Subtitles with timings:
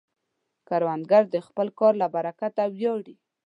[0.67, 3.15] کروندګر د خپل کار له برکته ویاړي